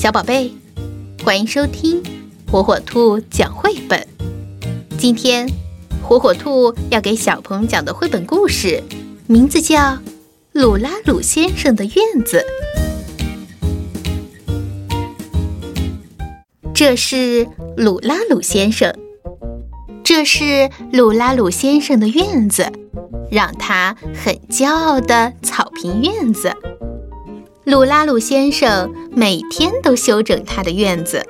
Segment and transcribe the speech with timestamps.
[0.00, 0.52] 小宝贝，
[1.24, 2.00] 欢迎收听
[2.48, 4.06] 火火兔讲绘本。
[4.96, 5.50] 今天，
[6.00, 8.80] 火火兔要给小朋友讲的绘本故事，
[9.26, 9.76] 名字叫
[10.52, 12.46] 《鲁拉鲁先生的院子》。
[16.72, 18.94] 这是鲁拉鲁先生，
[20.04, 22.70] 这是鲁拉鲁先生的院子，
[23.32, 26.54] 让他很骄傲的草坪院子。
[27.64, 31.26] 鲁拉鲁先生每天都修整他的院子。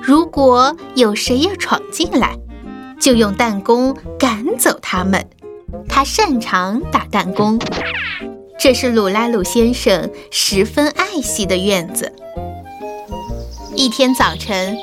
[0.00, 2.38] 如果有谁要闯进来，
[3.00, 5.28] 就用弹弓赶走他们。
[5.88, 7.58] 他擅长打弹弓。
[8.56, 12.12] 这是鲁拉鲁先生十分爱惜的院子。
[13.74, 14.78] 一天早晨，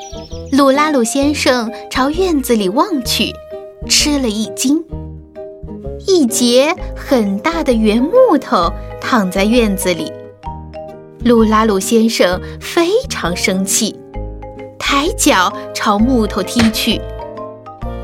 [0.52, 3.32] 鲁拉鲁先生朝院子里望去，
[3.88, 4.84] 吃了一惊。
[6.06, 10.12] 一截很大的圆木头躺在院子里。
[11.26, 13.98] 鲁拉鲁先生非常生气，
[14.78, 17.00] 抬脚朝木头踢去。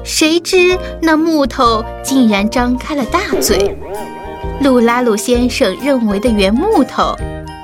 [0.02, 3.78] 谁知那木头竟然张开了大嘴。
[4.60, 7.14] 鲁拉鲁先生认为的圆木头，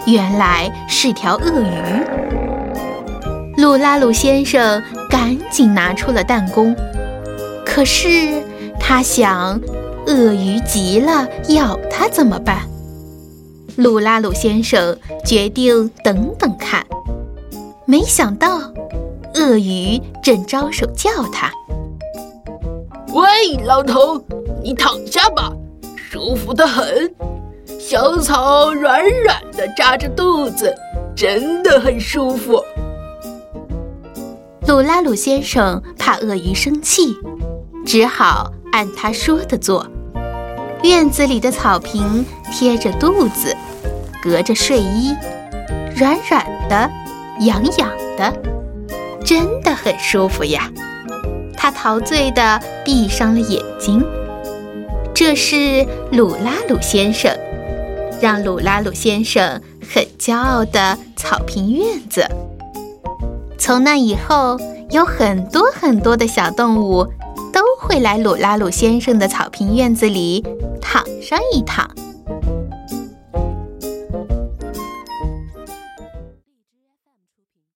[0.06, 2.04] 原来是条鳄鱼。
[3.56, 6.72] 鲁拉鲁先生赶紧拿出了弹弓，
[7.66, 8.40] 可是
[8.78, 9.60] 他想，
[10.06, 12.60] 鳄鱼急了咬他怎么办？
[13.78, 16.84] 鲁拉鲁先生决定等等看，
[17.86, 18.58] 没想到
[19.36, 21.48] 鳄鱼正招手叫他
[23.14, 24.20] ：“喂，老头，
[24.64, 25.52] 你躺下吧，
[25.94, 27.14] 舒服的很。
[27.78, 30.74] 小草软软的，扎着肚子，
[31.14, 32.60] 真的很舒服。”
[34.66, 37.14] 鲁拉鲁先生怕鳄鱼生气，
[37.86, 39.86] 只好按他说的做。
[40.82, 43.56] 院子里的草坪贴着肚子。
[44.20, 45.14] 隔着睡衣，
[45.94, 46.90] 软软的，
[47.40, 48.32] 痒痒的，
[49.24, 50.68] 真的很舒服呀。
[51.56, 54.04] 他陶醉地闭上了眼睛。
[55.14, 57.32] 这是鲁拉鲁先生，
[58.20, 62.26] 让鲁拉鲁先生很骄傲的草坪院子。
[63.56, 64.58] 从那以后，
[64.90, 67.06] 有很多很多的小动物
[67.88, 70.44] 会来鲁拉鲁先生的草坪院子里
[70.78, 71.88] 躺上一躺。